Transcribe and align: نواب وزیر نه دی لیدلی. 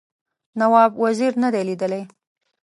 نواب 0.59 0.91
وزیر 1.03 1.33
نه 1.43 1.49
دی 1.53 1.61
لیدلی. 1.67 2.01